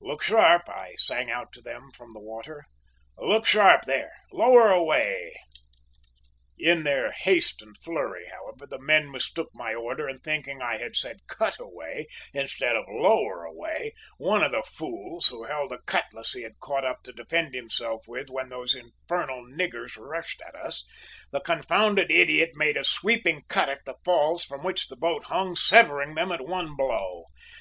"`Look 0.00 0.22
sharp!' 0.22 0.68
I 0.68 0.94
sang 0.96 1.28
out 1.28 1.50
to 1.54 1.60
them 1.60 1.90
from 1.90 2.12
the 2.12 2.20
water. 2.20 2.66
`Look 3.18 3.46
sharp, 3.46 3.82
there! 3.84 4.12
Lower 4.32 4.70
away!' 4.70 5.34
"In 6.56 6.84
their 6.84 7.10
haste 7.10 7.60
and 7.60 7.76
flurry, 7.76 8.28
however, 8.28 8.64
the 8.64 8.78
men 8.78 9.10
mistook 9.10 9.48
my 9.54 9.74
order, 9.74 10.06
and 10.06 10.22
thinking 10.22 10.62
I 10.62 10.78
had 10.78 10.94
said 10.94 11.18
`cut 11.28 11.58
away,' 11.58 12.06
instead 12.32 12.76
of 12.76 12.84
`lower 12.86 13.44
away,' 13.44 13.92
one 14.18 14.44
of 14.44 14.52
the 14.52 14.62
fools, 14.62 15.26
who 15.26 15.42
held 15.46 15.72
a 15.72 15.82
cutlass 15.82 16.32
he 16.32 16.42
had 16.42 16.60
caught 16.60 16.84
up 16.84 17.02
to 17.02 17.12
defend 17.12 17.52
himself 17.52 18.06
with 18.06 18.30
when 18.30 18.50
those 18.50 18.76
infernal 18.76 19.44
niggers 19.44 19.96
rushed 19.98 20.40
at 20.46 20.54
us, 20.54 20.86
the 21.32 21.40
confounded 21.40 22.08
idiot 22.08 22.52
made 22.54 22.76
a 22.76 22.84
sweeping 22.84 23.42
cut 23.48 23.68
at 23.68 23.84
the 23.84 23.96
falls 24.04 24.44
from 24.44 24.62
which 24.62 24.86
the 24.86 24.96
boat 24.96 25.24
hung, 25.24 25.56
severing 25.56 26.14
them 26.14 26.30
at 26.30 26.46
one 26.46 26.76
blow! 26.76 27.24